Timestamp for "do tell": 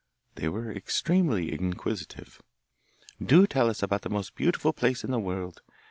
3.23-3.69